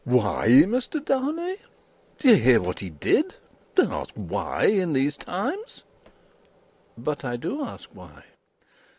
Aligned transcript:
"Why, 0.03 0.47
Mr. 0.65 1.05
Darnay? 1.05 1.57
D'ye 2.17 2.33
hear 2.33 2.59
what 2.59 2.79
he 2.79 2.89
did? 2.89 3.35
Don't 3.75 3.91
ask, 3.93 4.15
why, 4.15 4.63
in 4.65 4.93
these 4.93 5.15
times." 5.15 5.83
"But 6.97 7.23
I 7.23 7.35
do 7.35 7.63
ask 7.63 7.87
why?" 7.93 8.23